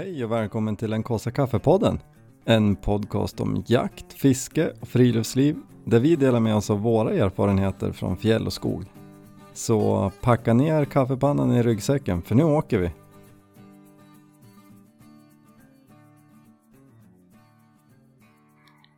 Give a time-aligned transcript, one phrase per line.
[0.00, 1.98] Hej och välkommen till den kaffe kaffepodden.
[2.44, 7.92] En podcast om jakt, fiske och friluftsliv där vi delar med oss av våra erfarenheter
[7.92, 8.84] från fjäll och skog.
[9.52, 12.90] Så packa ner kaffepannan i ryggsäcken för nu åker vi.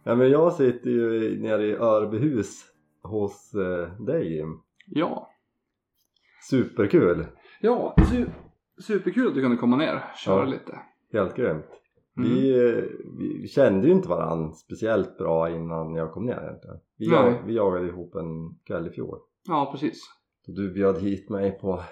[0.04, 2.64] Ja, men jag sitter ju nere i Örbyhus
[3.02, 4.60] hos eh, dig Jim.
[4.86, 5.30] Ja.
[6.50, 7.26] Superkul!
[7.60, 8.26] Ja, su
[8.78, 10.44] superkul att du kunde komma ner och köra Ja.
[10.44, 10.78] lite.
[11.12, 11.66] Helt grymt.
[12.16, 12.30] Mm.
[12.30, 16.80] Vi, vi kände ju inte varandra speciellt bra innan jag kom ner egentligen.
[16.98, 17.16] Vi, Nej.
[17.16, 19.18] jag, vi jagade ihop en kväll i fjol.
[19.48, 20.00] Ja, precis.
[20.46, 21.82] Så du bjöd hit mig på,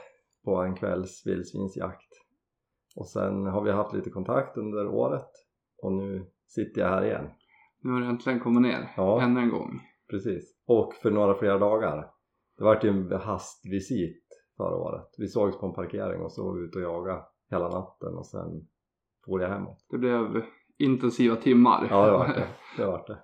[0.44, 2.12] på en kvälls vildsvinsjakt.
[2.96, 5.30] Och sen har vi haft lite kontakt under året
[5.82, 7.28] och nu sitter jag här igen.
[7.82, 8.92] Nu har du äntligen kommit ner.
[8.96, 9.22] Ja.
[9.22, 9.80] Ännu en gång.
[10.10, 10.56] Precis.
[10.66, 12.10] Och för några fler dagar.
[12.58, 14.26] Det vart ju en hastvisit
[14.56, 15.14] förra året.
[15.18, 18.26] Vi sågs på en parkering och så var vi ute och jagade hela natten och
[18.26, 18.66] sen
[19.30, 19.86] for jag hemåt.
[19.90, 20.44] Det blev
[20.78, 21.86] intensiva timmar.
[21.90, 22.46] Ja det vart det.
[22.76, 23.18] Det vart det.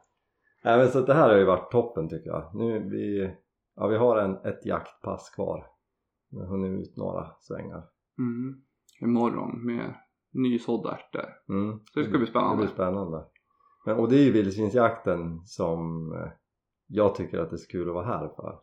[0.65, 2.55] Nej men så det här har ju varit toppen tycker jag.
[2.55, 3.35] Nu vi,
[3.77, 5.67] ja, vi har en, ett jaktpass kvar.
[6.31, 7.85] Vi har hunnit ut några svängar.
[8.19, 8.63] Mm.
[9.01, 9.95] Imorgon med
[10.33, 11.25] nysådda ärtor.
[11.49, 11.81] Mm.
[11.85, 12.57] Så det ska bli spännande.
[12.57, 13.25] Det blir spännande.
[13.87, 16.33] Men, och det är ju vildsvinsjakten som eh,
[16.87, 18.59] jag tycker att det att vara här för.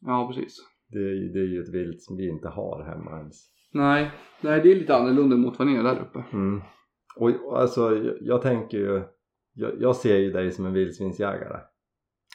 [0.00, 0.56] Ja, precis.
[0.88, 3.53] Det är, det är ju ett vilt som vi inte har hemma ens.
[3.74, 6.24] Nej, nej det är lite annorlunda mot vad ni är där uppe.
[6.32, 6.62] Mm.
[7.16, 9.02] Och, alltså jag, jag tänker ju,
[9.54, 11.60] jag, jag ser ju dig som en vildsvinsjägare.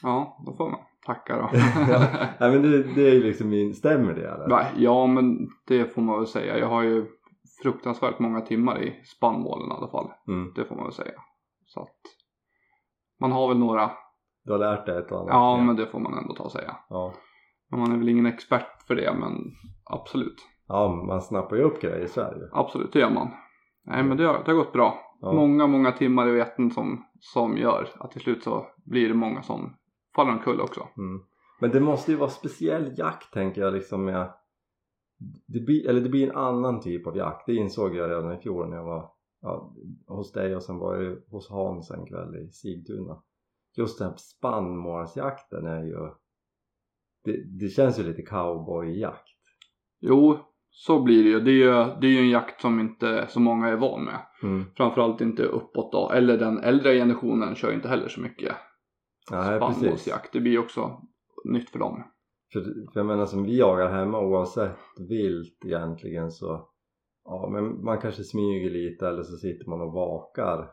[0.03, 1.49] Ja, då får man tacka då.
[2.39, 4.47] nej, men det, det är ju liksom min, stämmer det eller?
[4.47, 6.57] Nej, ja, men det får man väl säga.
[6.57, 7.05] Jag har ju
[7.63, 10.11] fruktansvärt många timmar i spannmålen i alla fall.
[10.27, 10.53] Mm.
[10.55, 11.19] Det får man väl säga.
[11.65, 11.99] Så att
[13.19, 13.91] man har väl några
[14.43, 15.29] Du har lärt dig ett och annat?
[15.29, 16.75] Ja, men det får man ändå ta och säga.
[16.89, 17.13] ja.
[17.71, 19.31] Men man är väl ingen expert för det, men
[19.83, 20.48] absolut.
[20.69, 22.49] Ja, man snappar ju upp grejer det ju.
[22.51, 23.27] Absolut, det gör man.
[23.85, 24.99] Nej, men det har, det har gått bra.
[25.21, 25.33] Ja.
[25.33, 29.41] Många, många timmar i veten som, som gör att till slut så blir det många
[29.41, 29.75] som
[30.15, 30.87] faller omkull också.
[30.97, 31.21] Mm.
[31.61, 34.33] Men det måste ju vara speciell jakt tänker jag liksom med
[35.47, 37.45] det blir, eller det blir en annan typ av jakt.
[37.45, 39.73] Det insåg jag redan i fjol när jag var ja,
[40.08, 43.21] hos dig och sen var jag hos Hans en kväll i Sigtuna.
[43.77, 46.09] Just den här spannmålsjakten är ju
[47.23, 49.29] det, det känns ju lite cowboyjakt.
[49.99, 50.37] Jo,
[50.79, 51.39] så blir det ju.
[51.39, 54.19] Det är ju, det är ju en jakt som inte så många är van med.
[54.43, 54.65] Mm.
[54.77, 56.11] Framförallt inte uppåt då.
[56.11, 58.55] Eller den äldre generationen kör ju inte heller så mycket
[59.31, 60.33] Nej spannmålsjakt.
[60.33, 61.01] Det blir ju också
[61.45, 62.03] nytt för dem.
[62.53, 64.77] För, för jag menar som vi jagar hemma oavsett
[65.09, 66.69] vilt egentligen så
[67.25, 70.71] ja men man kanske smyger lite eller så sitter man och vakar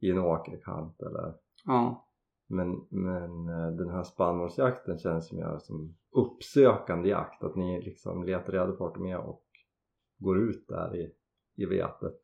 [0.00, 1.34] i en åkerkant eller
[1.64, 2.08] Ja,
[2.48, 8.52] men, men eh, den här spannmålsjakten känns mer som uppsökande jakt att ni liksom letar
[8.52, 9.43] reda på vart de är och
[10.18, 11.10] går ut där i,
[11.62, 12.20] i vetet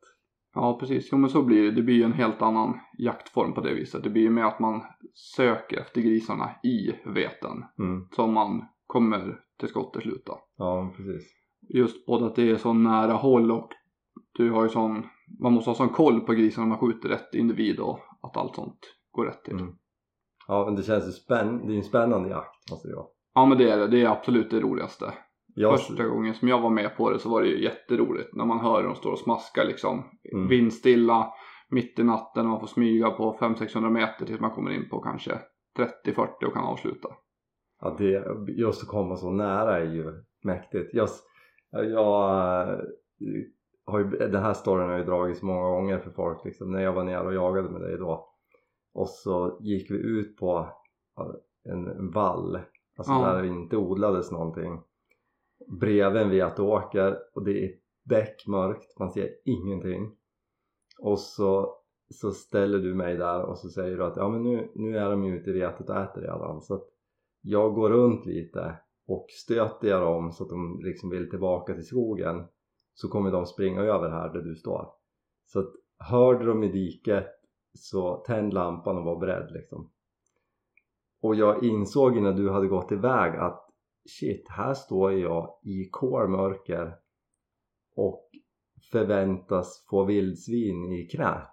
[0.53, 1.71] Ja precis, jo men så blir det.
[1.71, 4.03] Det blir ju en helt annan jaktform på det viset.
[4.03, 4.81] Det blir ju mer att man
[5.35, 7.63] söker efter grisarna i veten.
[7.79, 8.07] mm.
[8.15, 10.39] Som man kommer till skott till slut då.
[10.57, 11.23] ja precis
[11.69, 13.69] Just både att det är så nära håll och
[14.31, 15.03] du har ju sån,
[15.39, 18.79] man måste ha sån koll på grisarna man skjuter rätt individ och att allt sånt
[19.11, 19.53] går rätt till.
[19.59, 19.75] mm.
[20.47, 23.45] ja men det känns ju spänn, det är en spännande jakt måste det vara Ja
[23.45, 25.13] men det är det, det är absolut det roligaste.
[25.55, 28.45] Jag, Första gången som jag var med på det så var det ju jätteroligt när
[28.45, 30.03] man hör dem stå och smaska liksom.
[30.33, 30.47] Mm.
[30.47, 31.33] Vindstilla,
[31.69, 34.99] mitt i natten och man får smyga på 500-600 meter tills man kommer in på
[34.99, 35.39] kanske
[36.05, 37.09] 30-40 och kan avsluta.
[37.81, 40.13] Ja, det, just att komma så nära är ju
[40.43, 40.89] mäktigt.
[40.93, 41.09] Jag,
[41.71, 42.79] jag eh,
[43.85, 46.93] har ju, den här storyn har ju dragits många gånger för folk liksom, när jag
[46.93, 48.27] var nere och jagade med dig då.
[48.93, 50.69] Och så gick vi ut på
[51.69, 52.59] en vall,
[52.97, 53.33] alltså Ja.
[53.33, 54.81] där det inte odlades någonting.
[55.67, 57.71] Bredvid en vetåker och det är
[58.03, 60.15] beckmörkt, man ser ingenting.
[60.99, 61.75] Och så,
[62.09, 65.09] så ställer du mig där och så säger du att ja men nu, nu är
[65.09, 66.61] de ju ute i vetet och äter redan.
[66.61, 66.87] Så att
[67.41, 68.75] jag går runt lite
[69.07, 72.45] och stöter jag dem så att de liksom vill tillbaka till skogen.
[72.93, 74.87] Så kommer de springa över här där du står.
[75.45, 77.27] Så att hörde de i diket
[77.73, 79.91] så tänd lampan och var beredd liksom.
[81.21, 83.70] Och jag insåg ju när du hade gått iväg att
[84.09, 86.93] shit, här står jag i kolmörker
[87.95, 88.29] och
[88.91, 91.51] förväntas få vildsvin i knät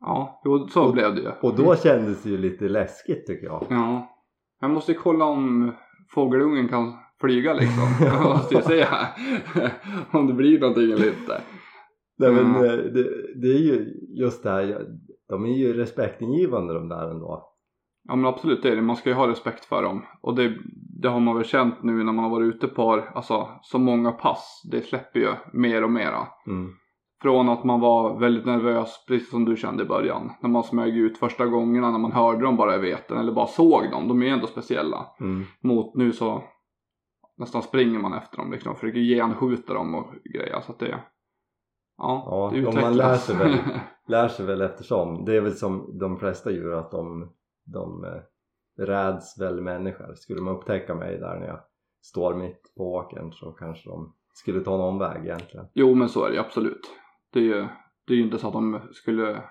[0.00, 1.28] Ja, jo, så Och- blev det ju.
[1.42, 4.16] och då kändes det ju lite läskigt tycker jag Ja.
[4.60, 5.72] Jag måste kolla om
[6.14, 7.88] fågelungen kan flyga liksom.
[8.06, 8.86] Jag måste ju se
[10.12, 11.40] om det blir någonting eller inte.
[12.18, 12.64] Nej men Mm.
[12.64, 13.02] eh, det,
[13.40, 14.86] det är ju just det här,
[15.28, 17.49] de är ju respektingivande de där ändå.
[18.10, 18.82] Ja men absolut det är det.
[18.82, 20.02] Man ska ju ha respekt för dem.
[20.20, 20.54] Och det,
[21.02, 24.12] det har man väl känt nu när man har varit ute på alltså så många
[24.12, 24.62] pass.
[24.70, 26.28] Det släpper ju mer och mera.
[26.46, 26.72] Mm.
[27.22, 30.32] Från att man var väldigt nervös, precis som du kände i början.
[30.42, 33.46] När man smög ut första gångerna när man hörde dem bara i veten eller bara
[33.46, 34.08] såg dem.
[34.08, 35.06] De är ju ändå speciella.
[35.20, 35.44] Mm.
[35.62, 36.42] Mot nu så
[37.36, 38.74] nästan springer man efter dem liksom.
[38.74, 40.60] Försöker genskjuta dem och grejer.
[40.60, 41.00] Så att det,
[41.96, 42.96] ja, Ja, det om man utvecklas.
[42.96, 43.58] lär sig väl.
[44.06, 45.24] Lär sig väl eftersom.
[45.24, 47.30] Det är väl som de flesta djur att de,
[47.64, 48.20] de eh,
[48.86, 50.14] räds väl människor.
[50.14, 51.60] Skulle man upptäcka mig där när jag
[52.02, 55.66] står mitt på åkern så kanske de skulle ta en omväg egentligen.
[55.74, 56.90] Jo men så är det ju absolut.
[57.32, 57.66] Det är ju
[58.06, 59.42] det är ju inte så att de skulle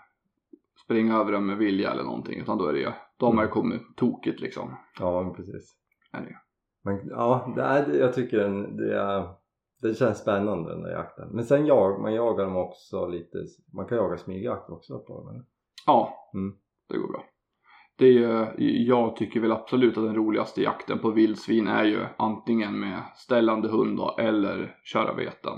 [0.85, 2.39] springa över dem med vilja eller någonting.
[2.39, 4.75] Utan då är det ju, de har ju kommit tokigt liksom.
[4.99, 5.75] Ja men precis.
[6.11, 6.35] Är det.
[6.83, 9.29] Men ja, det är, jag tycker den, det, är,
[9.81, 11.29] det känns spännande den där jakten.
[11.31, 13.37] Men sen jag, man jagar dem också lite,
[13.73, 15.43] man kan jaga smygjakt också på dem eller?
[15.85, 16.55] Ja, Mm.
[16.89, 17.23] det går bra.
[17.99, 18.47] Det är ju,
[18.85, 23.69] jag tycker väl absolut att den roligaste jakten på vildsvin är ju antingen med ställande
[23.69, 25.57] hund då, eller köra veten.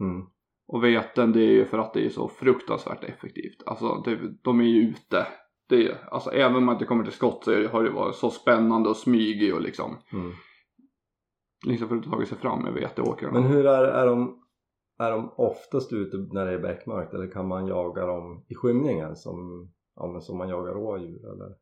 [0.00, 0.26] Mm.
[0.68, 3.62] Och veten det är ju för att det är så fruktansvärt effektivt.
[3.66, 5.26] Alltså det, de är ju ute.
[5.68, 8.30] Det är, alltså även om man inte kommer till skott så har det varit så
[8.30, 9.96] spännande och smygig och liksom.
[10.12, 10.32] Mm.
[11.66, 13.40] Liksom för att ta sig fram med veteåkrarna.
[13.40, 14.40] Men hur är, är de
[14.98, 19.16] är de oftast ute när det är beckmörkt eller kan man jaga dem i skymningen
[19.16, 21.54] som, ja, som man jagar rådjur eller?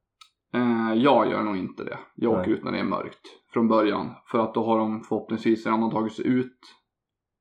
[0.55, 1.99] Eh, jag gör nog inte det.
[2.15, 2.51] Jag åker Nej.
[2.59, 3.21] ut när det är mörkt
[3.53, 4.11] från början.
[4.27, 6.59] För att då har de förhoppningsvis redan tagit sig ut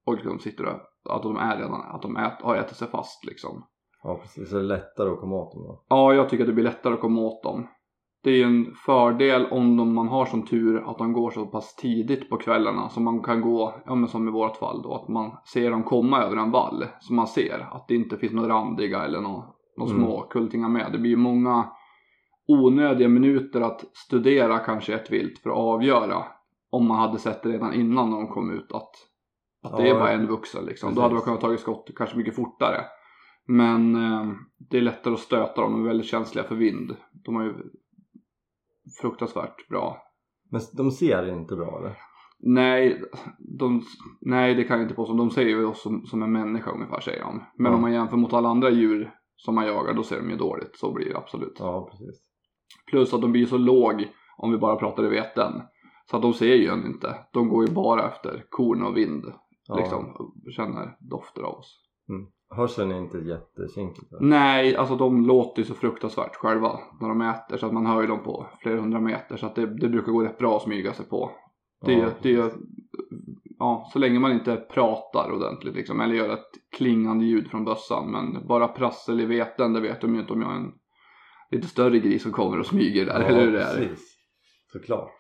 [0.06, 0.80] och liksom sitter där.
[1.10, 3.64] Att de är redan, att de ät, har ätit sig fast liksom.
[4.04, 5.84] Ja precis, så det är lättare att komma åt dem då?
[5.90, 7.68] Ja, jag tycker att det blir lättare att komma åt dem.
[8.24, 11.46] Det är ju en fördel om de, man har som tur att de går så
[11.46, 14.94] pass tidigt på kvällarna så man kan gå, ja men som i vårt fall då,
[14.94, 16.86] att man ser dem komma över en vall.
[17.00, 19.44] Så man ser att det inte finns några randiga eller några
[19.78, 20.04] några Mm.
[20.06, 20.92] små kultingar med.
[20.92, 21.66] Det blir ju många
[22.48, 26.24] onödiga minuter att studera kanske ett vilt för att avgöra
[26.70, 28.90] om man hade sett det redan innan de kom ut att,
[29.64, 30.90] att det Ja, är bara en vuxen liksom.
[30.90, 31.02] Då precis.
[31.04, 32.86] hade man kunnat tagit skott kanske mycket fortare.
[33.48, 34.32] Men eh,
[34.70, 36.96] det är lättare att stöta dem, de är väldigt känsliga för vind.
[37.26, 37.54] De har ju
[39.02, 39.98] fruktansvärt bra.
[40.52, 41.98] Men de ser inte bra eller?
[42.40, 43.02] Nej,
[43.60, 43.82] de,
[44.22, 45.14] nej det kan jag inte påstå.
[45.14, 47.44] De ser ju oss som, som en människa ungefär säger de.
[47.58, 47.76] Men Ja.
[47.76, 50.76] om man jämför mot alla andra djur som man jagar då ser de ju dåligt.
[50.76, 51.56] Så blir det absolut.
[51.60, 52.27] Ja precis.
[52.90, 54.08] Plus att de blir så låg
[54.38, 55.52] om vi bara pratar i veten.
[56.10, 57.16] Så att de ser ju en inte.
[57.34, 59.26] De går ju bara efter korn och vind.
[59.68, 59.76] Ja.
[59.76, 60.34] Liksom.
[60.56, 61.80] Känner dofter av oss.
[62.10, 62.28] Mm.
[62.56, 64.04] Hörseln är inte jättekinkig?
[64.20, 67.58] Nej, alltså de låter ju så fruktansvärt själva när de äter.
[67.58, 69.38] Så att man hör ju dem på flera hundra meter.
[69.38, 71.32] Så att det, det brukar gå rätt bra att smyga sig på.
[71.86, 72.54] Det, Ja, det,
[73.60, 76.02] ja, så länge man inte pratar ordentligt liksom.
[76.02, 78.12] Eller gör ett klingande ljud från bössan.
[78.12, 80.74] Men bara prassel i veten, det vet de ju inte om jag är en
[81.52, 83.20] lite större gris som kommer och smyger där.
[83.20, 83.76] eller hur det är.
[83.78, 84.18] precis.
[84.72, 85.14] Såklart.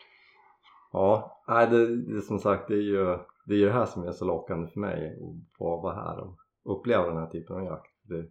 [0.92, 4.04] Ja, nej det, det som sagt det är ju det är ju det här som
[4.04, 6.38] är så lockande för mig att få vara här och
[6.78, 7.92] uppleva den här typen av jakt.
[8.04, 8.26] Det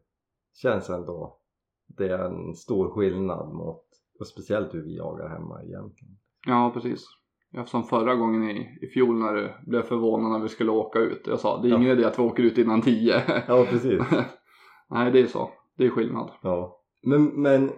[0.54, 1.38] känns ändå
[1.86, 3.82] det är en stor skillnad mot
[4.20, 6.18] och speciellt hur vi jagar hemma egentligen.
[6.46, 7.04] Ja, precis.
[7.50, 10.98] Jag som förra gången i, i fjol när du blev förvånad när vi skulle åka
[10.98, 11.26] ut.
[11.26, 13.22] Jag sa, det är ingen idé att vi åker ut innan tio.
[13.48, 14.02] Ja precis.
[14.90, 15.50] Nej, det är så.
[15.76, 16.30] Det är skillnad.
[16.42, 16.80] Ja.
[17.06, 17.70] Men, men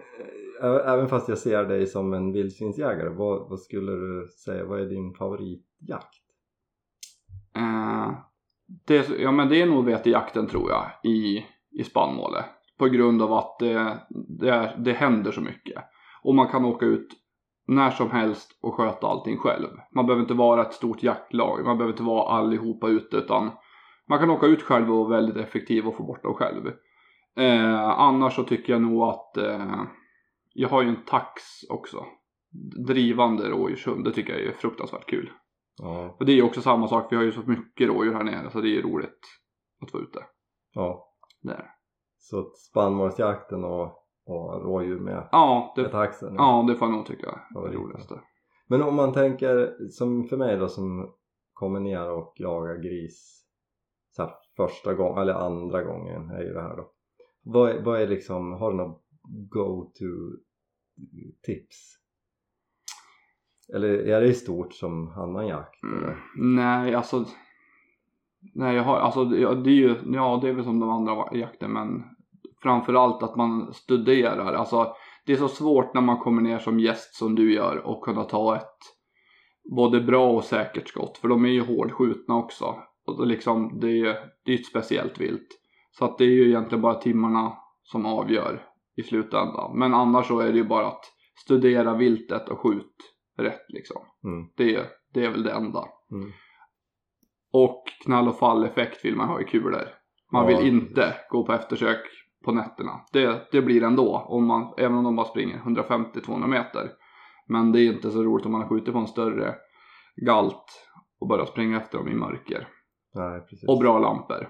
[0.85, 4.85] även fast jag ser dig som en vildsvinsjägare, vad, vad skulle du säga, vad är
[4.85, 6.15] din favoritjakt?
[7.57, 8.11] Uh,
[8.87, 12.45] det, är- ja, men det är nog vetejakten tror jag i, i spannmålet.
[12.77, 13.97] På grund av att det,
[14.39, 15.83] det, är, det händer så mycket.
[16.23, 17.07] Och man kan åka ut
[17.67, 19.67] när som helst och sköta allting själv.
[19.95, 21.65] Man behöver inte vara ett stort jaktlag.
[21.65, 23.51] Man behöver inte vara allihopa ute utan
[24.07, 26.71] man kan åka ut själv och vara väldigt effektiv och få bort dem själv.
[27.37, 29.83] Eh, annars så tycker jag nog att eh,
[30.53, 32.05] jag har ju en tax också.
[32.87, 34.05] Drivande rådjurshund.
[34.05, 35.31] Det tycker jag är fruktansvärt kul.
[35.81, 38.23] Ja, Och det är ju också samma sak, vi har ju så mycket rådjur här
[38.23, 39.19] nere så det är ju roligt
[39.81, 40.19] att vara ute.
[40.73, 41.05] ja.
[41.41, 41.65] Där.
[42.17, 43.83] Så spannmålsjakten och,
[44.25, 46.35] och rådjur med, Ja, med det, taxen.
[46.37, 48.19] ja, det får jag nog tycka är det roligaste.
[48.67, 51.13] Men om man tänker som för mig då som
[51.53, 53.45] kommer ner och jagar gris
[54.11, 56.91] så här, första gången eller andra gången är ju det här då.
[57.51, 59.01] Vad är, vad är liksom, har du något
[59.49, 60.05] go-to
[61.45, 61.95] tips?
[63.73, 65.83] Eller är det i stort som annan jakt?
[65.83, 66.15] Mm.
[66.55, 67.25] Nej, alltså.
[68.53, 71.37] Nej, jag har, alltså ja, det är ju, ja det är väl som de andra
[71.37, 72.03] jakten men
[72.61, 74.53] framförallt att man studerar.
[74.53, 78.03] Alltså det är så svårt när man kommer ner som gäst som du gör och
[78.03, 78.77] kunna ta ett
[79.77, 81.17] både bra och säkert skott.
[81.17, 82.75] För de är ju hårdskjutna också.
[83.05, 84.15] Och liksom, det är ju
[84.45, 85.58] det är ett speciellt vilt.
[85.91, 87.53] Så att det är ju egentligen bara timmarna
[87.83, 88.65] som avgör
[88.95, 89.79] i slutändan.
[89.79, 91.05] Men annars så är det ju bara att
[91.45, 92.95] studera viltet och skjut
[93.37, 94.01] rätt liksom.
[94.23, 94.49] Mm.
[94.55, 95.85] Det, det är väl det enda.
[96.11, 96.31] Mm.
[97.53, 99.87] Och knall och fall effekt vill man ha i kulor.
[100.31, 100.73] Man Ja, vill precis.
[100.73, 101.99] inte gå på eftersök
[102.45, 103.01] på nätterna.
[103.13, 106.91] Det, det blir ändå, om man, även om de bara springer 150-200 meter.
[107.47, 109.55] Men det är inte så roligt om man har skjutit på en större
[110.15, 110.87] galt
[111.19, 112.67] och börjar springa efter dem i mörker.
[113.13, 113.41] Nej.
[113.67, 114.49] Och bra lampor.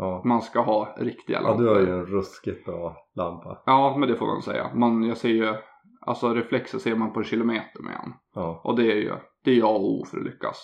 [0.00, 0.22] Ja.
[0.24, 1.64] Man ska ha riktiga ja, lampor.
[1.64, 3.62] du har ju en ruskigt bra lampa.
[3.66, 4.74] Ja, men det får man säga.
[4.74, 5.54] Man, jag ser ju,
[6.00, 8.12] alltså reflexer ser man på en kilometer med en.
[8.34, 9.12] Ja, Och det är ju,
[9.44, 10.56] det är A och O för att lyckas.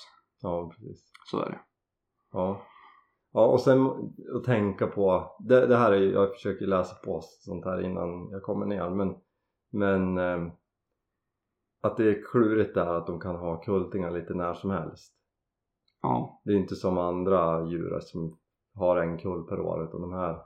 [0.42, 1.04] ja precis.
[1.30, 1.60] Så är det.
[2.32, 2.62] Ja.
[3.32, 3.86] Ja, och sen
[4.36, 8.30] att tänka på, det, det här är ju- jag försöker läsa på sånt här innan
[8.30, 9.14] jag kommer ner men,
[9.72, 10.52] men eh,
[11.82, 15.12] att det är klurigt där att de kan ha kultingar lite när som helst.
[16.02, 18.38] Ja, Det är inte som andra djur som
[18.76, 20.36] har en kull per år utan de här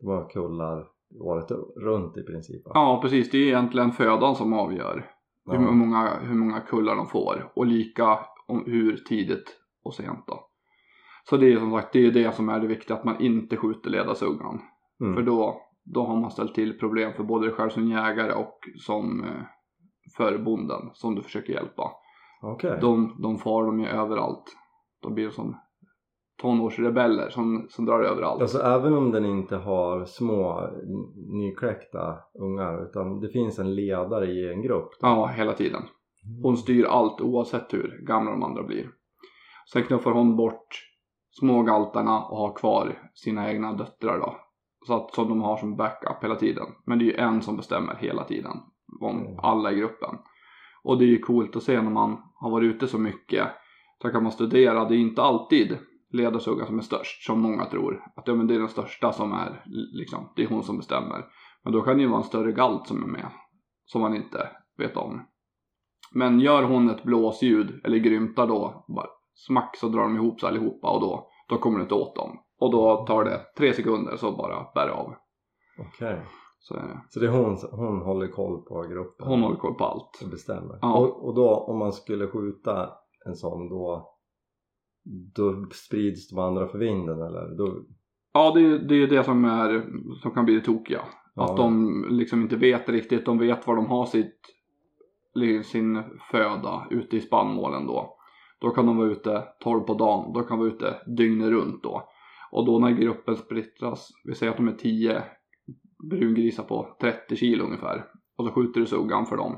[0.00, 0.86] de har kullar
[1.20, 2.62] året runt i princip.
[2.64, 3.30] ja precis.
[3.30, 5.10] Det är egentligen födan som avgör
[5.46, 5.70] hur, Ja.
[5.70, 7.52] många, hur många kullar de får.
[7.54, 10.40] Och lika om hur tidigt och sent då.
[11.28, 12.96] Så det är som sagt, det är det som är det viktiga.
[12.96, 14.60] Att man inte skjuter ledarsuggan.
[15.00, 15.14] Mm.
[15.14, 18.58] För då, då har man ställt till problem för både dig själv som jägare och
[18.76, 19.42] som eh,
[20.16, 21.90] för bonden som du försöker hjälpa.
[22.42, 22.78] Okej.
[22.80, 24.44] De, de far de ju överallt.
[25.02, 25.56] De blir som
[26.42, 28.42] tonårsrebeller som, som drar överallt.
[28.42, 30.70] Alltså även om den inte har små
[31.32, 34.88] nykläckta ungar utan det finns en ledare i en grupp.
[35.00, 35.82] Ja, hela tiden.
[36.42, 38.88] Hon styr allt oavsett hur gamla de andra blir.
[39.72, 40.68] Sen knuffar hon bort
[41.30, 44.36] smågaltarna och har kvar sina egna döttrar då.
[44.86, 46.66] Så att som de har som backup hela tiden.
[46.86, 48.52] Men det är ju en som bestämmer hela tiden.
[49.00, 49.38] Om Mm.
[49.38, 50.18] alla i gruppen.
[50.84, 53.46] Och det är ju coolt att se när man har varit ute så mycket.
[54.02, 54.84] Så kan man studera.
[54.84, 55.78] Det är inte alltid
[56.16, 57.24] ledarsuggan som är störst.
[57.26, 58.02] Som många tror.
[58.16, 60.32] Att ja, men det är den största som är liksom.
[60.36, 61.24] Det är hon som bestämmer.
[61.64, 63.26] Men då kan det ju vara en större galt som är med.
[63.84, 65.26] Som man inte vet om.
[66.12, 70.48] Men gör hon ett blåsljud eller grymtar då, bara smack så drar de ihop sig
[70.48, 72.38] allihopa och då, då kommer du inte åt dem.
[72.58, 75.14] Och då tar det tre sekunder så bara bär av.
[75.78, 76.22] Okej.
[76.58, 77.00] Så är det.
[77.08, 80.22] Så det är hon, hon håller koll på gruppen Hon håller koll på allt.
[80.24, 80.78] och bestämmer.
[80.82, 80.98] Ja.
[80.98, 82.90] Och, och då om man skulle skjuta
[83.26, 84.15] en sån då
[85.34, 87.56] då sprids de andra för vinden eller?
[87.58, 87.82] Då,
[88.32, 89.86] Ja, det, är- det är det som, är,
[90.22, 91.00] som kan bli det tokiga.
[91.34, 91.44] Ja.
[91.44, 94.40] Att de liksom inte vet riktigt, de vet var de har sitt,
[95.64, 98.16] sin föda ute i spannmålen då.
[98.60, 101.82] Då kan de vara ute 12 på dagen, då kan de vara ute dygnet runt
[101.82, 102.08] då.
[102.52, 105.22] Och då när gruppen splittras, vi säger att de är 10
[106.10, 108.04] brungrisar på 30 kilo ungefär.
[108.36, 109.56] Och så skjuter du suggan för dem.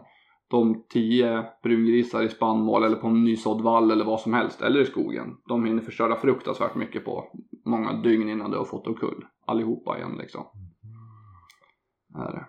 [0.50, 4.81] De 10 brungrisar i spannmål eller på en nysådd vall eller vad som helst, eller
[4.81, 5.37] i skogen.
[5.49, 7.25] De hinner förstöra fruktansvärt mycket på
[7.64, 9.25] många dygn innan du har fått omkull.
[9.47, 10.45] Allihopa igen liksom.
[12.14, 12.47] Är det.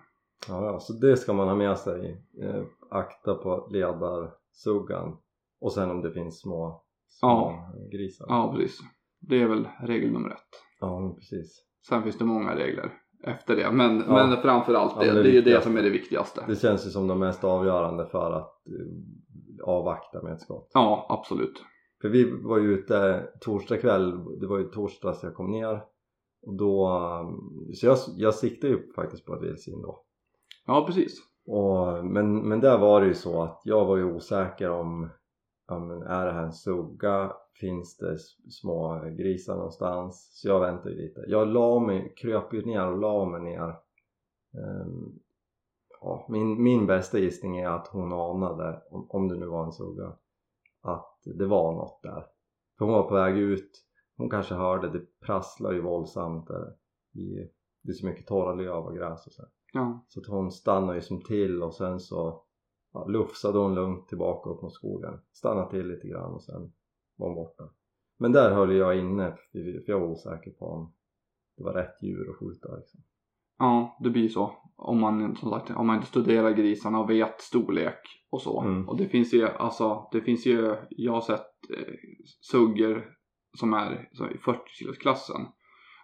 [0.48, 2.24] ja, så det ska man ha med sig.
[2.42, 5.16] Eh, akta på ledarsuggan.
[5.60, 7.72] Och sen om det finns små, små Ja.
[7.92, 8.26] grisar.
[8.28, 8.80] Ja, precis.
[9.20, 10.62] Det är väl regel nummer ett.
[10.80, 11.64] Ja, precis.
[11.88, 12.92] Sen finns det många regler
[13.24, 13.70] efter det.
[13.70, 14.26] Men, Ja.
[14.26, 15.12] men framför allt Ja, det.
[15.12, 16.44] det det är ju det som är det viktigaste.
[16.48, 20.70] Det känns ju som de mest avgörande för att eh, avvakta med ett skott.
[20.74, 21.62] Ja, absolut.
[22.02, 25.82] För vi var ju ute torsdag kväll, det var ju torsdags jag kom ner
[26.46, 26.88] och då,
[27.22, 30.02] um, så jag, jag siktade ju faktiskt på ett vildsvin då.
[30.66, 31.18] Ja, precis.
[31.46, 35.08] Och, men, men där var det ju så att jag var ju osäker om,
[35.70, 37.32] ja men är det här en sugga?
[37.60, 38.18] Finns det
[38.50, 40.30] små grisar någonstans?
[40.32, 41.24] Så jag väntade lite.
[41.28, 43.68] Jag la mig, kröp ju ner och la mig ner.
[44.54, 45.18] Ehm,
[46.00, 49.72] ja, min, min bästa gissning är att hon anade, om, om det nu var en
[49.72, 50.12] sugga,
[50.80, 52.26] att det var något där.
[52.78, 53.70] För hon var på väg ut,
[54.16, 56.74] hon kanske hörde, det prasslar ju våldsamt där
[57.12, 57.50] i,
[57.82, 59.42] det är så mycket torra löv och gräs och så.
[59.72, 62.42] Ja, Så att hon stannade ju som till och sen så
[62.92, 65.20] ja, lufsade hon lugnt tillbaka upp mot skogen.
[65.32, 66.72] Stannade till lite grann och sen
[67.16, 67.64] var hon borta.
[68.18, 70.92] Men där höll jag inne för jag var osäker på om
[71.56, 73.00] det var rätt djur att skjuta liksom.
[73.58, 74.52] ja det blir så.
[74.76, 78.60] Om man, som sagt, om man inte studerar grisarna och vet storlek och så.
[78.60, 78.88] Mm.
[78.88, 81.94] Och det finns ju, alltså, det finns ju, jag har sett eh,
[82.40, 83.14] suggor
[83.58, 85.46] som är i 40 kilos klassen.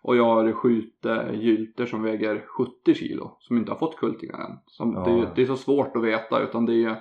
[0.07, 4.59] Och jag har skjutit gylter som väger 70 kilo som inte har fått kultingar än.
[4.67, 5.05] Som, Ja.
[5.05, 6.97] det, är- det är så svårt att veta utan det är,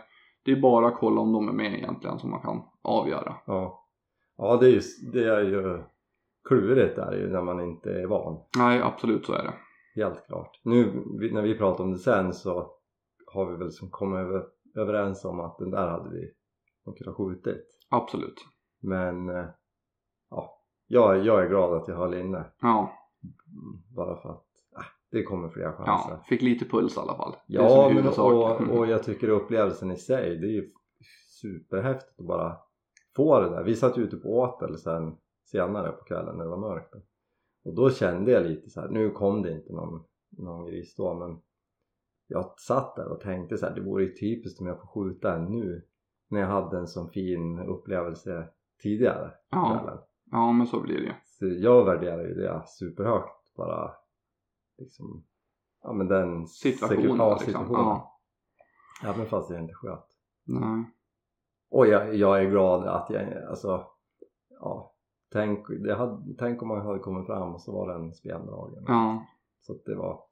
[0.45, 3.35] det är bara att kolla om de är med egentligen som man kan avgöra.
[3.45, 3.85] Ja,
[4.37, 4.81] ja det, är ju,
[5.13, 5.83] det är ju
[6.47, 8.39] klurigt där ju när man inte är van.
[8.57, 9.53] Nej, absolut så är det.
[10.01, 10.59] Helt klart.
[10.63, 12.71] Nu när vi pratar om det sen så
[13.33, 14.43] har vi väl som kommit över,
[14.75, 16.31] överens om att den där hade vi
[16.85, 17.65] nog kunnat skjutit.
[17.89, 18.45] Absolut.
[18.81, 19.45] Men eh,
[20.87, 22.45] jag, jag är glad att jag höll inne.
[22.61, 22.91] Ja,
[23.95, 24.45] Bara för att
[24.77, 26.11] äh, det kommer fler chanser.
[26.11, 27.35] ja, fick lite puls i alla fall.
[27.47, 30.71] Ja, men, och, och jag tycker upplevelsen i sig det är ju
[31.41, 32.57] superhäftigt att bara
[33.15, 33.63] få det där.
[33.63, 36.95] Vi satt ju ute på åtel sen senare på kvällen när det var mörkt.
[37.65, 41.13] Och då kände jag lite så här, nu kom det inte någon, någon gris då
[41.13, 41.41] men
[42.27, 45.35] jag satt där och tänkte så här, det vore ju typiskt om jag får skjuta
[45.35, 45.81] en nu
[46.29, 48.47] när jag hade en sån fin upplevelse
[48.83, 49.79] tidigare Ja.
[49.79, 49.97] kvällen.
[50.31, 51.13] Ja men så blir det ju.
[51.25, 53.91] Så jag värderar ju det superhögt bara
[54.77, 55.23] liksom
[55.83, 57.45] ja men den Situationen sekund- ja, liksom.
[57.45, 57.81] situationen.
[57.81, 58.19] Ja.
[59.05, 60.05] Även fast jag inte sköt.
[60.43, 60.91] Nej.
[61.69, 63.87] Och jag, jag är glad att jag, alltså
[64.59, 64.91] ja
[65.31, 65.67] tänk,
[65.97, 68.83] hade, tänk om man hade kommit fram och så var det en spendragen.
[68.87, 69.25] Ja.
[69.61, 70.23] Så att det var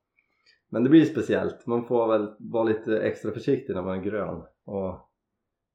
[0.69, 4.43] men det blir speciellt, man får väl vara lite extra försiktig när man är grön
[4.65, 5.09] och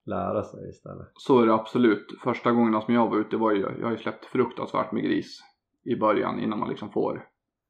[0.09, 1.09] lära sig istället.
[1.15, 2.07] Så är det absolut.
[2.25, 5.41] Första gångerna som jag var ute var ju, jag har ju släppt fruktansvärt med gris
[5.85, 7.25] i början innan man liksom får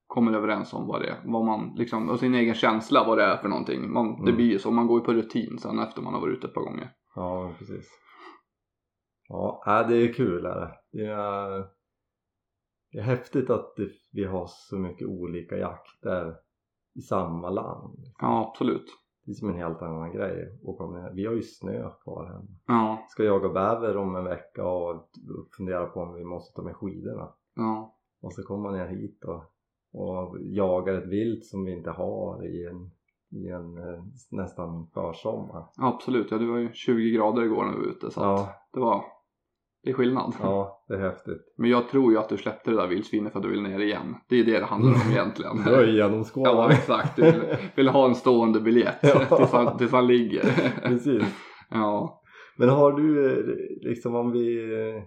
[0.07, 3.25] kommer överens om vad det är, vad man liksom, och sin egen känsla vad det
[3.25, 3.93] är för någonting.
[3.93, 4.37] Man, Det Mm.
[4.37, 6.55] blir ju så, man går ju på rutin sen efter man har varit ute ett
[6.55, 6.91] par gånger.
[7.15, 7.89] Ja, precis.
[9.29, 10.71] Ja, äh, det är kul är det.
[10.93, 11.59] Det är,
[12.93, 16.35] det är häftigt att det, vi har så mycket olika jakter
[16.95, 17.99] i samma land.
[18.19, 18.87] Ja, absolut.
[19.29, 20.59] Det är som en helt annan grej.
[20.65, 22.49] Och vi har ju snö kvar hemma.
[22.67, 25.09] Ja, Ska jaga bäver om en vecka och
[25.57, 27.29] fundera på om vi måste ta med skidorna.
[27.55, 29.43] ja, Och så kommer man ner hit och,
[30.03, 32.91] och jagar ett vilt som vi inte har i en,
[33.41, 35.67] i en eh, nästan försommar.
[35.77, 36.31] absolut.
[36.31, 39.05] Ja, det var ju 20 grader igår när vi var ute så Ja, det var,
[39.83, 40.35] det är skillnad.
[40.43, 41.55] ja, det är häftigt.
[41.59, 43.79] Men jag tror ju att du släppte det där vildsvinet för att du vill ner
[43.79, 44.15] igen.
[44.29, 45.57] Det är det det handlar om egentligen.
[45.67, 46.55] Du har ju genomskådat.
[46.55, 47.17] Ja, exakt.
[47.17, 47.41] Du vill,
[47.77, 49.37] vill ha en stående biljett Ja.
[49.37, 50.43] tills, han, tills han ligger.
[50.89, 51.23] Precis.
[51.71, 52.23] Ja.
[52.57, 53.37] Men har du
[53.83, 55.03] liksom om vi eh,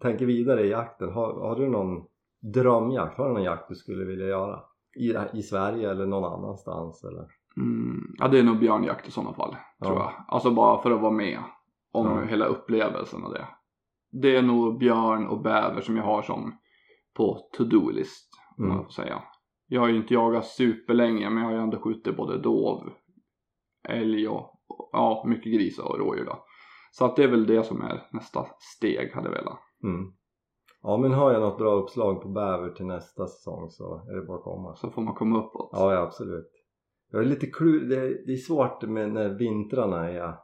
[0.00, 2.04] tänker vidare i jakten, har, har du någon
[2.54, 3.18] drömjakt?
[3.18, 4.60] Har du någon jakt du skulle vilja göra?
[4.98, 7.26] I, i Sverige eller någon annanstans eller?
[7.56, 9.56] Mm, ja, det är nog björnjakt i sådana fall.
[9.84, 10.12] Tror Ja.
[10.16, 10.24] jag.
[10.34, 11.38] Alltså bara för att vara med
[11.92, 12.20] om Ja.
[12.28, 13.44] hela upplevelsen av det.
[14.12, 16.58] Det är nog björn och bäver som jag har som
[17.16, 18.30] på to-do-list.
[18.58, 18.76] Om Mm.
[18.76, 19.22] man får säga.
[19.66, 22.90] Jag har ju inte jagat superlänge men jag har ju ändå skjutit både dov,
[23.88, 24.50] älg och
[24.92, 26.44] ja, mycket grisar och rådjur då.
[26.92, 29.58] Så att det är väl det som är nästa steg hade jag velat.
[29.82, 30.12] Mm.
[30.82, 34.26] Ja men har jag något bra uppslag på bäver till nästa säsong så är det
[34.26, 34.74] bara att komma.
[34.76, 35.70] Så får man komma uppåt.
[35.72, 36.50] Ja, ja absolut.
[37.10, 40.34] Jag är lite klu- det, är, det är svårt med när vintrarna är,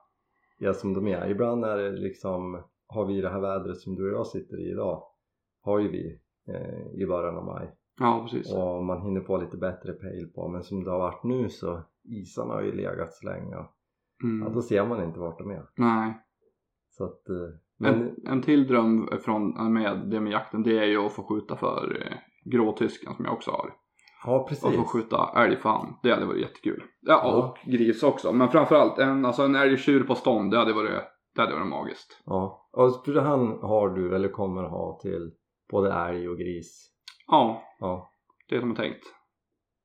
[0.60, 1.30] är som de är.
[1.30, 4.70] Ibland är det liksom, har vi det här vädret som du och jag sitter i
[4.70, 5.02] idag,
[5.62, 7.74] har ju vi eh, i början av maj.
[8.00, 8.52] Ja, precis.
[8.54, 10.48] Och man hinner få lite bättre pejl på.
[10.48, 13.56] Men som det har varit nu så isarna har ju legat så länge.
[13.56, 13.66] och
[14.22, 14.52] Ja, Mm.
[14.54, 15.62] då ser man inte vart de är.
[15.76, 16.14] Nej.
[16.90, 20.84] Så att, eh, men En, en till dröm från, med det med jakten det är
[20.84, 22.16] ju att få skjuta för eh,
[22.50, 23.70] gråtysken som jag också har.
[24.24, 24.76] ja Och precis.
[24.76, 25.94] få skjuta älg för han.
[26.02, 26.82] Det hade varit jättekul.
[27.00, 27.36] Ja, Ja.
[27.64, 28.32] och gris också.
[28.32, 30.50] Men framförallt en, alltså en älgtjur på stånd.
[30.50, 31.02] Det hade varit,
[31.36, 32.22] det hade varit magiskt.
[32.26, 32.68] Ja.
[32.72, 35.32] Och han har du eller kommer ha till
[35.70, 36.92] både älg och gris.
[37.26, 38.10] Ja, Ja.
[38.48, 39.04] det är som jag tänkt.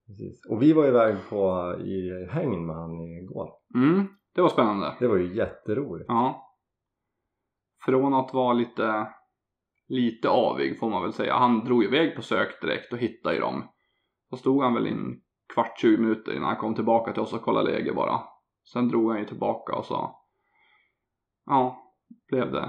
[0.08, 0.46] Precis.
[0.50, 3.50] Och vi var iväg på i häng med han igår.
[3.76, 4.96] Mm, det var spännande.
[5.00, 6.06] Det var ju jätteroligt.
[6.08, 6.48] Ja.
[7.86, 9.08] Från att vara lite,
[9.88, 11.36] lite avig får man väl säga.
[11.36, 13.64] Han drog iväg på sök direkt och hittade ju dem.
[14.30, 15.22] Så stod han väl i en
[15.54, 18.20] kvart, 20 minuter innan han kom tillbaka till oss och kollade läge bara.
[18.74, 20.21] Sen drog han ju tillbaka och sa
[21.46, 21.78] Ja,
[22.32, 22.62] blev det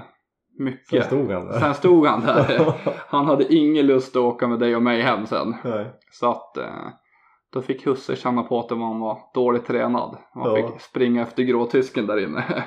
[0.57, 1.05] Sen mycket.
[1.05, 1.59] stod han där.
[1.59, 2.73] Sen stod han där.
[3.07, 5.55] Han hade ingen lust att åka med dig och mig hem sen.
[5.63, 5.99] Nej.
[6.11, 6.87] Så att eh,
[7.53, 10.17] då fick husse känna på att man var dåligt tränad.
[10.35, 10.55] Man Ja.
[10.55, 12.43] fick springa efter gråtysken där inne.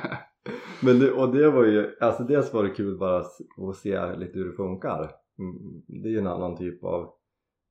[0.82, 4.38] Men det, och det var ju, alltså dels var det kul bara att se lite
[4.38, 5.00] hur det funkar.
[5.38, 7.10] Mm, Det är ju en annan typ av,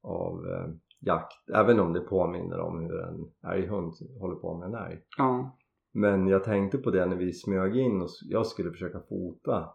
[0.03, 1.49] av eh, jakt.
[1.55, 4.99] Även om det påminner om hur en älghund håller på med en älg.
[5.17, 5.57] ja.
[5.95, 9.69] Men jag tänkte på det när vi smög in och jag skulle försöka fota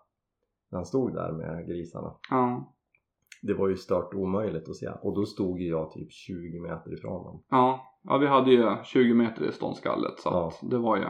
[0.70, 2.14] när han stod där med grisarna.
[2.30, 2.74] Ja.
[3.42, 6.94] Det var ju stört omöjligt att se och då stod ju jag typ 20 meter
[6.94, 7.42] ifrån dem.
[7.48, 7.80] Ja.
[8.02, 10.68] ja, vi hade ju 20 meter i ståndskallet så Ja.
[10.68, 11.04] det var ju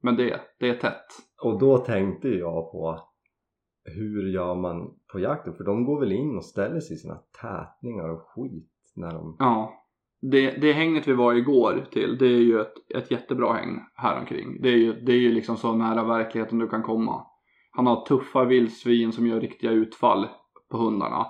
[0.00, 1.06] Men det, det är tätt.
[1.42, 3.00] Och då tänkte jag på
[3.84, 5.54] hur gör man på jakten?
[5.54, 9.36] För de går väl in och ställer sig i sina tätningar och skit när de...
[9.38, 9.72] Ja.
[10.20, 14.18] Det, det hängnet vi var igår till det är ju ett, ett jättebra häng här
[14.20, 14.62] omkring.
[14.62, 17.26] Det är, ju, det är ju liksom så nära verkligheten du kan komma.
[17.70, 20.28] Han har tuffa vildsvin som gör riktiga utfall
[20.70, 21.26] på hundarna.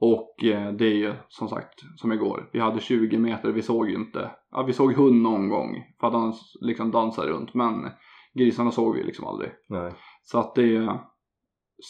[0.00, 2.50] Och eh, det är ju som sagt som igår.
[2.52, 4.30] Vi hade 20 meter, vi såg ju inte.
[4.50, 7.54] Ja, vi såg hund någon gång för att han liksom dansar runt.
[7.54, 7.90] Men
[8.34, 9.50] grisarna såg vi liksom aldrig.
[9.68, 9.92] Nej.
[10.22, 11.00] Så att det är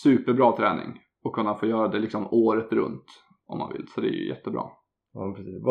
[0.02, 1.00] superbra träning.
[1.24, 3.04] Och kunna få göra det liksom året runt
[3.46, 3.88] om man vill.
[3.88, 4.62] Så det är ju jättebra.
[5.14, 5.62] Ja, precis.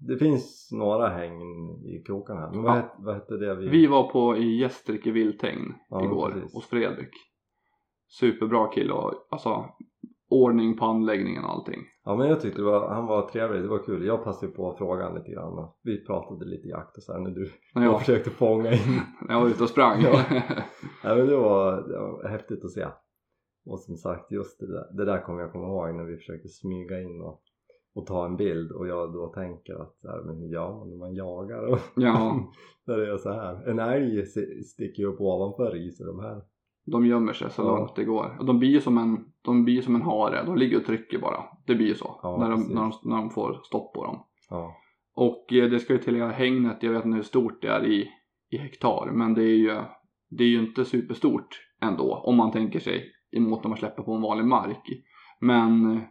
[0.00, 1.40] Det finns några häng
[1.84, 2.50] i krokarna här.
[2.50, 2.76] Men vad, Ja.
[2.76, 3.68] hette, vad hette det vi...
[3.68, 6.54] Vi var på i Gästrike vilthägn Ja, igår precis.
[6.54, 7.10] hos Fredrik.
[8.08, 9.64] Superbra kille och alltså
[10.30, 11.80] ordning på anläggningen och allting.
[12.04, 14.06] Ja men jag tyckte var, han var trevlig, det var kul.
[14.06, 17.12] Jag passade på att fråga honom lite grann och vi pratade lite jakt och så
[17.12, 19.00] här när du jag jag, försökte fånga in.
[19.28, 20.00] när jag var ute och sprang.
[20.02, 20.24] Ja.
[21.04, 22.86] Ja men det var, det var häftigt att se.
[23.66, 26.48] Och som sagt just det där, det där kommer jag komma ihåg när vi försökte
[26.48, 27.42] smyga in och,
[27.94, 31.72] och ta en bild och jag då tänker att här, men man när man jagar?
[31.72, 32.40] Och ja,
[32.86, 33.68] det är så här.
[33.70, 34.26] En älg
[34.64, 36.42] sticker ju upp ovanför riset de här.
[36.86, 37.76] de gömmer sig så Ja.
[37.78, 38.36] långt det går.
[38.38, 41.18] Och de blir ju som en, de blir som en hare, de ligger och trycker
[41.18, 41.44] bara.
[41.66, 42.20] Det blir ju så.
[42.22, 44.26] Ja, när, de, när, de, när de får stopp på dem.
[44.50, 44.74] Ja.
[45.14, 48.08] Och eh, det ska ju tillägga hängnet, jag vet inte hur stort det är i,
[48.50, 49.76] i hektar, men det är ju
[50.30, 51.48] det är ju inte superstort
[51.82, 53.04] ändå om man tänker sig
[53.36, 54.82] emot när man släpper på en vanlig mark.
[55.40, 56.02] Men eh,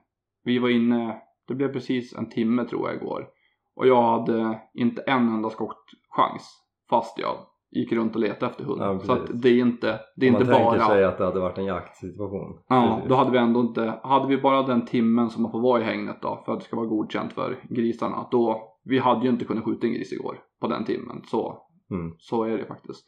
[0.44, 3.28] vi var inne, det blev precis en timme tror jag igår
[3.76, 7.36] och jag hade inte en enda skottchans fast jag
[7.72, 8.88] gick runt och letade efter hunden.
[8.88, 10.88] Ja, så att det är inte, det är Om man inte tänker bara...
[10.88, 12.60] sig att det hade varit en jaktsituation.
[12.68, 13.10] Ja, Precis.
[13.10, 15.84] då hade vi ändå inte, hade vi bara den timmen som man får vara i
[15.84, 19.46] hängnet då för att det ska vara godkänt för grisarna, då, vi hade ju inte
[19.46, 22.14] kunnat skjuta en gris igår på den timmen, så, Mm.
[22.18, 23.06] så är det faktiskt.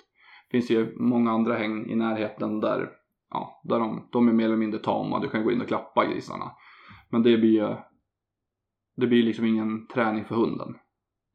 [0.49, 2.89] Det finns ju många andra häng i närheten där,
[3.31, 6.05] ja, där de, de är mer eller mindre tama, du kan gå in och klappa
[6.05, 6.51] grisarna.
[7.09, 7.75] Men det blir ju,
[9.01, 10.75] det blir liksom ingen träning för hunden.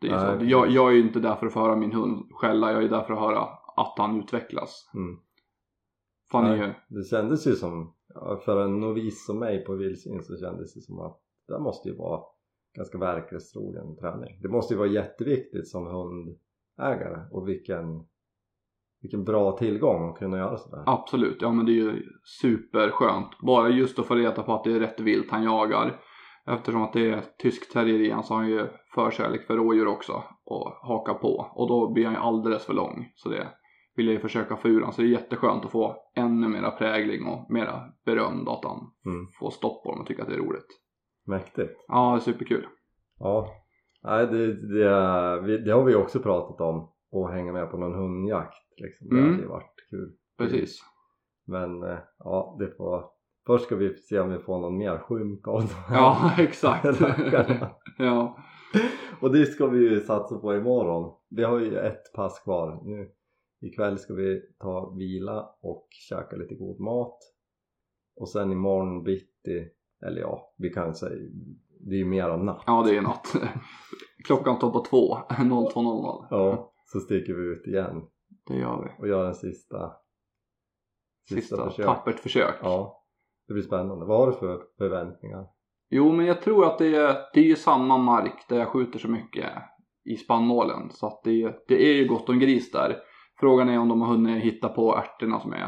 [0.01, 0.45] Det är Nej, så.
[0.45, 2.89] Jag, jag är ju inte där för att få höra min hund skälla, jag är
[2.89, 3.41] där för att höra
[3.77, 4.91] att han utvecklas.
[4.95, 5.17] Mm.
[6.33, 6.59] Nej.
[6.59, 7.95] ju, Det kändes ju som,
[8.45, 11.97] för en novis som mig på vildsvin så kändes det som att det måste ju
[11.97, 12.21] vara
[12.77, 14.41] ganska verklighetstrogen träning.
[14.43, 18.07] Det måste ju vara jätteviktigt som hundägare och vilken,
[19.03, 20.83] vilken bra tillgång att kunna göra sådär.
[20.87, 22.03] Absolut, ja men det är ju
[22.43, 23.39] superskönt.
[23.47, 26.01] Bara just att få reda på att det är rätt vilt han jagar.
[26.47, 30.25] Eftersom att det är tysk terrier han så har han ju förkärlek för rådjur också
[30.45, 31.51] och haka på.
[31.55, 33.13] Och då blir han ju alldeles för lång.
[33.15, 33.49] Så det
[33.97, 34.93] vill jag ju försöka få ur han.
[34.93, 38.91] Så det är jätteskönt att få ännu mera prägling och mera beröm då att han
[39.07, 39.27] Mm.
[39.41, 40.67] får stopp på dem och tycker att det är roligt.
[41.27, 41.85] Mäktigt.
[41.89, 42.67] Ja, det är superkul.
[43.19, 43.49] Ja,
[44.03, 46.93] Nej, det, det, det har vi också pratat om.
[47.13, 49.09] Att hänga med på någon hundjakt liksom.
[49.09, 49.31] Det Mm.
[49.31, 50.13] hade ju varit kul.
[50.39, 50.81] Precis.
[51.47, 53.05] Men eh, ja, det får...
[53.47, 56.85] Först ska vi se om vi får någon mer skymt av de här Ja, exakt.
[57.99, 58.37] ja.
[59.21, 61.15] Och det ska vi ju satsa på imorgon.
[61.29, 62.81] Vi har ju ett pass kvar.
[62.85, 63.11] Nu
[63.61, 67.19] ikväll ska vi ta vila och käka lite god mat.
[68.17, 69.69] Och sen imorgon bitti,
[70.07, 71.17] eller ja, vi kan säga,
[71.81, 72.63] det är ju mera natt.
[72.67, 73.33] ja, det är natt.
[74.27, 76.27] Klockan står på två, 02.00.
[76.31, 78.03] Ja, så sticker vi ut igen
[78.47, 79.03] Det gör vi.
[79.03, 79.93] och gör en sista,
[81.29, 81.87] Sista försök.
[81.87, 82.55] tappert försök.
[82.63, 83.03] Ja,
[83.49, 84.07] det blir spännande.
[84.07, 85.47] Vad har du för förväntningar?
[85.91, 88.99] Jo, men jag tror att det är, det är ju samma mark där jag skjuter
[88.99, 89.53] så mycket
[90.05, 90.91] i spannmålen.
[90.91, 92.97] Så att det, det är ju gott om gris där.
[93.41, 95.65] Frågan är om de har hunnit hitta på ärtorna som är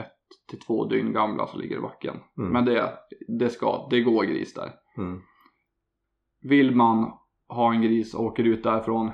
[0.00, 0.16] ett
[0.50, 2.16] till två dygn gamla som ligger i backen.
[2.38, 2.52] Mm.
[2.52, 2.92] Men det,
[3.38, 4.72] det ska, det går gris där.
[4.98, 5.20] Mm.
[6.40, 7.12] Vill man
[7.48, 9.10] ha en gris och åker ut därifrån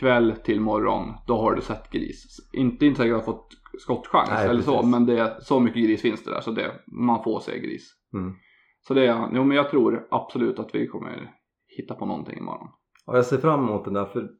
[0.00, 2.50] kväll till morgon, då har du sett gris.
[2.52, 4.90] Inte inte säkert att du har fått skottchans Nej, eller så, precis.
[4.90, 7.92] men det, är- så mycket gris finns det där så det, man får se gris.
[8.14, 8.34] Mm.
[8.80, 11.34] Så det är, jo men jag tror absolut att vi kommer
[11.76, 12.68] hitta på någonting imorgon.
[13.06, 14.30] Ja, jag ser fram emot den där för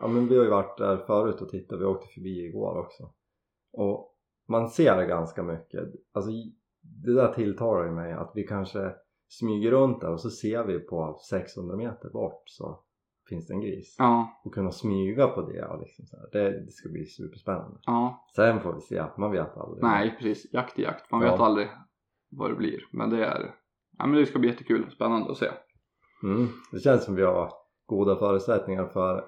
[0.00, 3.02] ja, men vi har ju varit där förut och tittat, vi åkte förbi igår också
[3.72, 4.08] och
[4.48, 5.80] man ser ganska mycket
[6.12, 6.30] alltså
[7.04, 8.92] det där tilltalar ju mig att vi kanske
[9.28, 12.84] smyger runt där och så ser vi på 600 meter bort så
[13.32, 16.26] finns det en gris Ja, och kunna smyga på det och liksom så här.
[16.32, 20.52] Det, det ska bli superspännande ja, sen får vi se, man vet aldrig nej precis,
[20.52, 21.10] jakt är jakt.
[21.10, 21.30] Man Ja.
[21.30, 21.68] vet aldrig
[22.30, 22.80] vad det blir.
[22.90, 23.54] Men det är,
[23.98, 25.48] ja men det ska bli jättekul, spännande att se.
[26.22, 26.48] mm.
[26.72, 27.52] det känns som vi har
[27.86, 29.24] goda förutsättningar för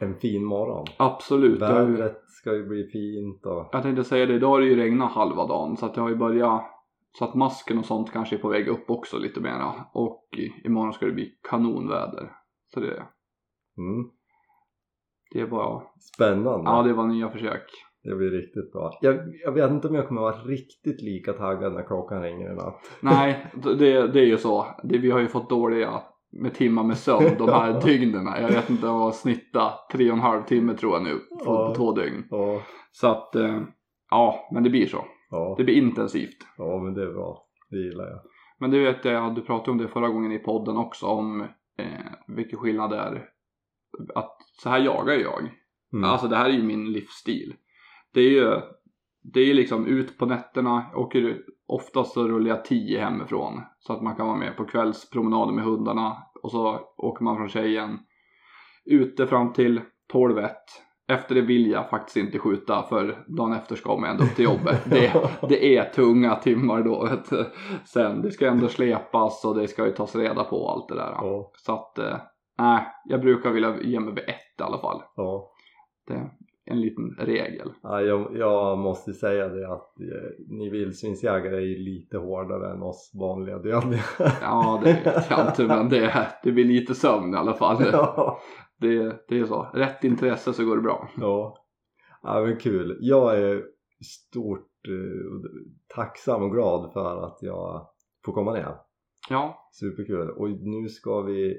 [0.00, 1.60] en fin morgon Absolut.
[1.62, 5.12] vädret ska ju bli fint och Jag tänkte säga det, idag har det ju regnat
[5.12, 6.62] halva dagen så att det har ju börjat
[7.18, 9.74] så att masken och sånt kanske är på väg upp också lite mera.
[9.92, 10.28] Och
[10.64, 12.32] imorgon ska det bli kanonväder.
[12.74, 13.02] Så det,
[13.78, 14.10] mm.
[15.32, 15.82] det är bara,
[16.14, 16.70] Spännande.
[16.70, 17.62] ja det var nya försök.
[18.04, 18.98] Det blir riktigt bra.
[19.00, 22.54] Jag, jag vet inte om jag kommer vara riktigt lika taggad när klockan ringer i
[22.54, 22.80] natt.
[23.00, 24.66] Nej, det, det är ju så.
[24.82, 25.90] Det, vi har ju fått dåliga
[26.32, 28.26] med timmar med sömn de här dygnen.
[28.26, 31.68] Jag vet inte vad snitta tre och en halv timme tror jag nu på, Ja.
[31.68, 32.24] på två dygn.
[32.30, 32.60] Ja,
[32.92, 33.60] Så att, eh,
[34.10, 35.04] ja, men det blir så.
[35.56, 36.36] Det blir intensivt.
[36.58, 37.46] ja men det är bra.
[37.70, 38.20] Det gillar jag.
[38.58, 41.40] Men du vet, jag hade pratat om det förra gången i podden också om
[41.78, 41.86] eh,
[42.26, 43.28] vilken skillnad det är.
[44.14, 45.50] Att så här jagar jag.
[45.92, 46.10] Mm.
[46.10, 47.54] Alltså det här är ju min livsstil.
[48.14, 48.60] Det är ju,
[49.22, 53.62] det är liksom ut på nätterna, åker, oftast så rullar jag 10 hemifrån.
[53.78, 56.16] Så att man kan vara med på kvällspromenader med hundarna.
[56.42, 57.98] Och så åker man från tjejen
[58.84, 59.80] ute fram till
[60.12, 60.52] 12 1
[61.08, 64.44] efter det vill jag faktiskt inte skjuta för dagen efter ska man ändå upp till
[64.44, 64.84] jobbet.
[64.90, 67.04] Det, det är tunga timmar då.
[67.04, 67.46] Vet du.
[67.84, 70.94] Sen det ska ändå släpas och det ska ju tas reda på och allt det
[70.94, 71.14] där.
[71.56, 72.16] Så att eh,
[72.58, 75.02] nej, jag brukar vilja ge mig vid ett i alla fall.
[75.16, 75.52] ja.
[76.06, 76.30] Det är
[76.64, 77.72] en liten regel.
[77.82, 82.82] Ja, jag, jag måste säga det att eh, ni vildsvinsjägare är ju lite hårdare än
[82.82, 84.02] oss vanliga dödliga.
[84.40, 87.84] Ja, det vet jag inte men det, det blir lite sömn i alla fall.
[87.92, 88.38] ja.
[88.80, 89.70] Det, det är så.
[89.74, 91.08] Rätt intresse så går det bra.
[91.16, 91.56] ja.
[92.22, 92.98] Ja men kul.
[93.00, 93.64] Jag är
[94.04, 95.50] stort eh,
[95.94, 97.86] tacksam och glad för att jag
[98.24, 98.76] får komma ner.
[99.30, 100.30] Ja, Superkul.
[100.30, 101.58] Och nu ska vi,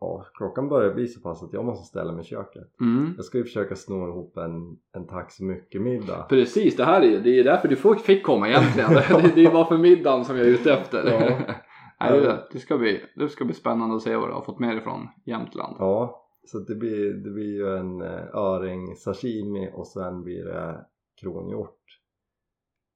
[0.00, 2.80] ja klockan börjar bli så pass att jag måste ställa mig i köket.
[2.80, 3.12] mm.
[3.16, 6.26] Jag ska ju försöka sno ihop en, en tack så mycket middag.
[6.28, 8.90] Precis, det här är det är därför du fick komma egentligen.
[9.22, 11.06] Det, det är bara för middagen som jag är ute efter.
[11.06, 11.54] Ja.
[12.00, 14.58] Nej, det, det, ska bli, det ska bli spännande att se vad du har fått
[14.58, 15.76] med dig från Jämtland.
[15.78, 20.86] Ja, så det blir, det blir ju en eh, öring sashimi och sen blir det
[21.20, 21.74] kronhjort.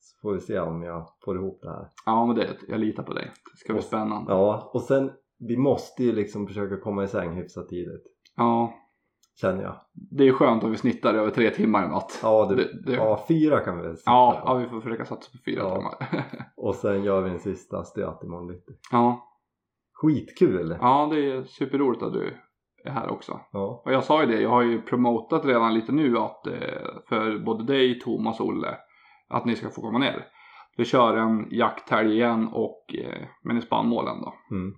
[0.01, 1.89] Så får vi se om jag får ihop det här.
[2.07, 3.31] Ja, men det, jag litar på dig.
[3.53, 4.33] Det ska bli Och- spännande.
[4.33, 5.11] Ja, och sen
[5.49, 8.03] vi måste ju liksom försöka komma i säng hyfsat tidigt.
[8.37, 8.75] Ja,
[9.41, 9.75] Känner jag.
[10.11, 12.21] det är skönt om vi snittar över tre timmar i natt.
[12.23, 14.49] Ja, det, Det- det- ja fyra kan vi väl sikta Ja, på.
[14.53, 15.75] ja, vi får försöka satsa på fyra Ja.
[15.77, 15.95] timmar.
[16.57, 18.73] Och sen gör vi en sista stöt imorgon bitti.
[18.93, 19.29] Ja,
[19.95, 20.77] Skitkul!
[20.81, 22.35] ja, det är superroligt att du
[22.85, 23.41] är här också.
[23.53, 26.53] Ja, Och jag sa ju det, jag har ju promotat redan lite nu att eh,
[27.09, 28.77] för både dig, Thomas och Olle
[29.29, 30.27] att ni ska få komma ner.
[30.77, 34.35] Vi kör en jakthelg igen och eh, men i spannmålen då.
[34.51, 34.75] mm.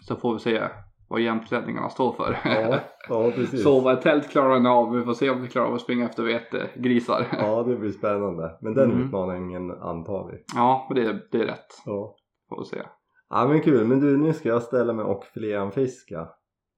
[0.00, 0.68] Så får vi se
[1.08, 2.38] vad jämtlänningarna står för.
[2.44, 3.62] ja, ja precis.
[3.64, 6.04] Sova i tält klarar ni av, vi får se om vi klarar av att springa
[6.04, 7.26] efter vetegrisar.
[7.32, 8.58] Ja, det blir spännande.
[8.60, 9.04] Men den Mm.
[9.06, 10.44] utmaningen antar vi.
[10.54, 11.82] Ja, det, det är rätt.
[11.86, 12.16] Ja.
[12.48, 12.82] Får vi se.
[13.28, 16.28] Ja men kul, men du nu ska jag ställa mig och filea en fiska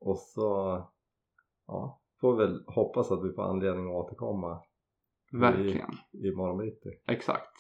[0.01, 0.79] och så
[1.67, 4.61] ja, får vi väl hoppas att vi får anledning att återkomma
[5.33, 5.91] Verkligen.
[6.13, 6.89] imorgon bitti.
[7.09, 7.51] Exakt.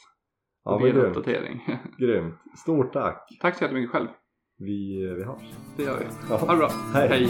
[0.64, 1.62] Ja det blir en uppdatering.
[1.98, 2.34] grymt.
[2.56, 3.28] Stort tack!
[3.40, 4.08] Tack så jättemycket själv.
[4.64, 5.42] Vi, vi hörs.
[5.76, 6.34] Det gör vi.
[6.34, 6.70] Ha det bra.
[6.94, 7.08] Hej.
[7.08, 7.28] Hej.